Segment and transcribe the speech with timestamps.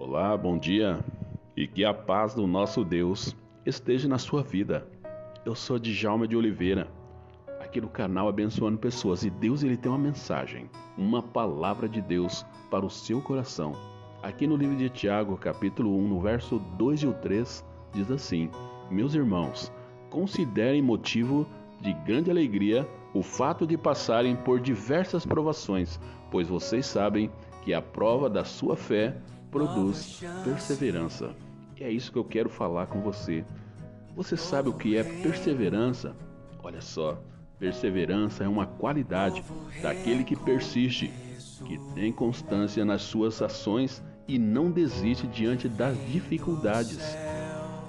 [0.00, 0.98] Olá, bom dia
[1.54, 4.88] e que a paz do nosso Deus esteja na sua vida.
[5.44, 6.88] Eu sou Djalma de Oliveira,
[7.60, 12.46] aqui no canal Abençoando Pessoas e Deus ele tem uma mensagem, uma palavra de Deus
[12.70, 13.74] para o seu coração.
[14.22, 17.62] Aqui no livro de Tiago, capítulo 1, no verso 2 e o 3,
[17.92, 18.48] diz assim:
[18.90, 19.70] Meus irmãos,
[20.08, 21.46] considerem motivo
[21.78, 27.30] de grande alegria o fato de passarem por diversas provações, pois vocês sabem
[27.60, 29.20] que a prova da sua fé
[29.50, 31.34] produz perseverança.
[31.78, 33.44] E é isso que eu quero falar com você.
[34.14, 36.14] Você sabe o que é perseverança?
[36.62, 37.18] Olha só,
[37.58, 39.42] perseverança é uma qualidade
[39.82, 41.10] daquele que persiste,
[41.64, 47.16] que tem constância nas suas ações e não desiste diante das dificuldades.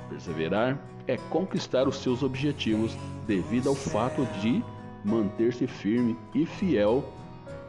[0.09, 2.95] Perseverar é conquistar os seus objetivos
[3.27, 4.63] devido ao fato de
[5.03, 7.03] manter-se firme e fiel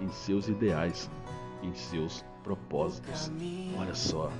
[0.00, 1.10] em seus ideais,
[1.62, 3.30] em seus propósitos.
[3.78, 4.30] Olha só,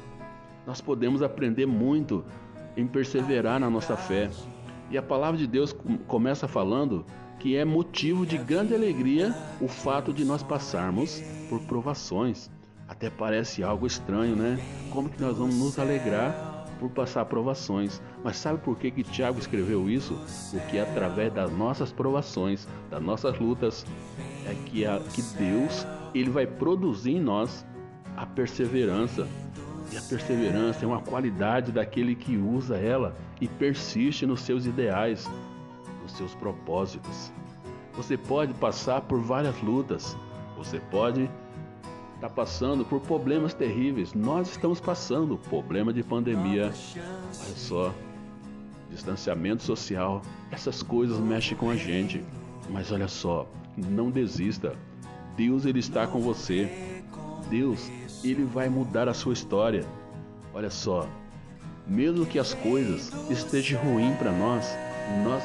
[0.67, 2.25] nós podemos aprender muito
[2.77, 4.31] em perseverar na nossa fé.
[4.91, 5.75] E a palavra de Deus
[6.07, 7.05] começa falando
[7.39, 12.51] que é motivo de grande alegria o fato de nós passarmos por provações.
[12.87, 14.59] Até parece algo estranho, né?
[14.91, 18.03] Como que nós vamos nos alegrar por passar provações?
[18.23, 20.17] Mas sabe por que que Tiago escreveu isso?
[20.51, 23.87] Porque através das nossas provações, das nossas lutas,
[24.47, 27.65] é que, a, que Deus ele vai produzir em nós
[28.17, 29.27] a perseverança.
[29.91, 35.29] E a perseverança é uma qualidade daquele que usa ela e persiste nos seus ideais,
[36.03, 37.31] nos seus propósitos.
[37.95, 40.17] Você pode passar por várias lutas,
[40.57, 41.29] você pode
[42.15, 44.15] estar tá passando por problemas terríveis.
[44.15, 46.67] Nós estamos passando problema de pandemia.
[46.67, 47.95] Olha só,
[48.91, 52.25] distanciamento social, essas coisas mexem com a gente.
[52.71, 54.75] Mas olha só, não desista.
[55.37, 57.02] Deus ele está com você.
[57.53, 57.91] Deus,
[58.25, 59.85] ele vai mudar a sua história.
[60.55, 61.07] Olha só,
[61.87, 64.67] mesmo que as coisas estejam ruins para nós,
[65.23, 65.43] nós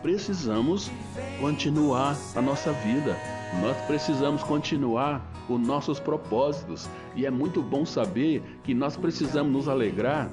[0.00, 0.90] precisamos
[1.38, 3.14] continuar a nossa vida.
[3.60, 6.88] Nós precisamos continuar os nossos propósitos.
[7.14, 10.30] E é muito bom saber que nós precisamos nos alegrar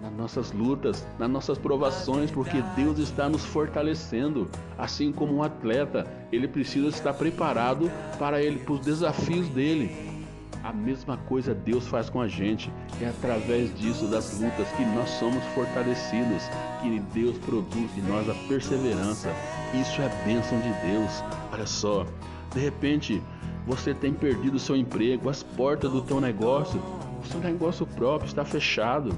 [0.00, 4.48] nas nossas lutas, nas nossas provações, porque Deus está nos fortalecendo.
[4.76, 10.16] Assim como um atleta, ele precisa estar preparado para ele, para os desafios dele.
[10.62, 12.72] A mesma coisa Deus faz com a gente.
[13.00, 16.42] É através disso, das lutas, que nós somos fortalecidos,
[16.82, 19.32] que Deus produz em nós a perseverança.
[19.80, 21.22] Isso é bênção de Deus.
[21.52, 22.04] Olha só,
[22.52, 23.22] de repente
[23.66, 26.80] você tem perdido o seu emprego, as portas do teu negócio,
[27.22, 29.16] o seu negócio próprio está fechado.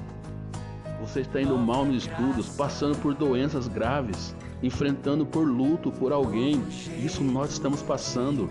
[1.09, 6.61] Você está indo mal nos estudos, passando por doenças graves, enfrentando por luto por alguém.
[7.03, 8.47] Isso nós estamos passando.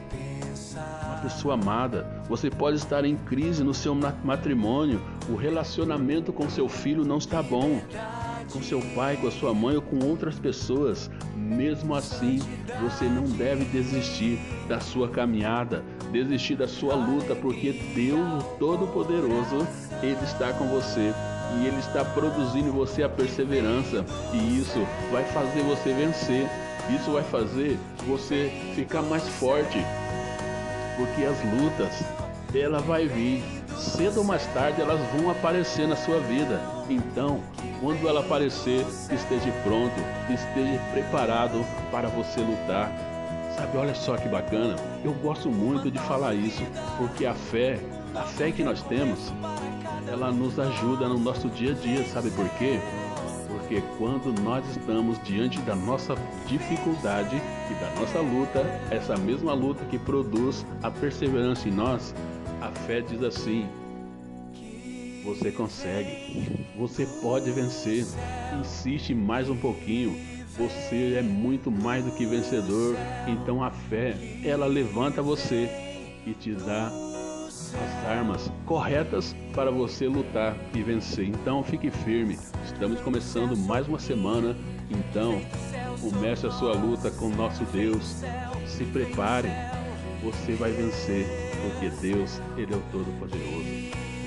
[1.04, 2.04] Uma pessoa amada.
[2.28, 5.00] Você pode estar em crise no seu matrimônio.
[5.28, 7.80] O relacionamento com seu filho não está bom.
[8.52, 11.08] Com seu pai, com a sua mãe ou com outras pessoas.
[11.36, 12.40] Mesmo assim,
[12.82, 19.66] você não deve desistir da sua caminhada, desistir da sua luta, porque Deus, Todo-Poderoso,
[20.02, 21.12] Ele está com você
[21.58, 26.48] e Ele está produzindo em você a perseverança, e isso vai fazer você vencer,
[26.94, 29.78] isso vai fazer você ficar mais forte,
[30.96, 32.02] porque as lutas,
[32.54, 33.42] ela vai vir,
[33.76, 36.60] cedo ou mais tarde elas vão aparecer na sua vida.
[36.88, 37.40] Então,
[37.80, 39.94] quando ela aparecer, esteja pronto,
[40.28, 42.90] esteja preparado para você lutar.
[43.58, 44.76] Sabe, olha só que bacana.
[45.04, 46.62] Eu gosto muito de falar isso,
[46.96, 47.80] porque a fé,
[48.14, 49.32] a fé que nós temos,
[50.06, 52.78] ela nos ajuda no nosso dia a dia, sabe por quê?
[53.48, 56.14] Porque quando nós estamos diante da nossa
[56.46, 58.60] dificuldade e da nossa luta,
[58.92, 62.14] essa mesma luta que produz a perseverança em nós,
[62.60, 63.68] a fé diz assim:
[65.24, 68.06] você consegue, você pode vencer,
[68.60, 70.16] insiste mais um pouquinho,
[70.56, 72.96] você é muito mais do que vencedor.
[73.26, 74.14] Então a fé,
[74.44, 75.68] ela levanta você
[76.26, 76.90] e te dá
[77.56, 81.26] as armas corretas para você lutar e vencer.
[81.26, 82.38] Então fique firme.
[82.64, 84.56] Estamos começando mais uma semana.
[84.90, 85.40] Então
[86.00, 88.22] comece a sua luta com nosso Deus.
[88.66, 89.48] Se prepare.
[90.22, 91.26] Você vai vencer,
[91.62, 93.64] porque Deus, ele é o todo-poderoso.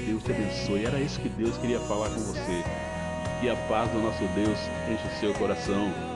[0.05, 0.85] Deus te abençoe.
[0.85, 2.63] Era isso que Deus queria falar com você.
[3.41, 4.57] Que a paz do nosso Deus
[4.89, 6.10] enche o seu coração.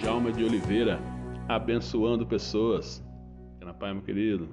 [0.00, 0.98] De Jalma de Oliveira,
[1.46, 3.04] abençoando pessoas.
[3.78, 4.48] Paz, meu querido.